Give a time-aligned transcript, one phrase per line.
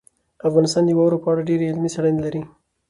[0.47, 2.41] افغانستان د واورو په اړه ډېرې علمي څېړنې لري.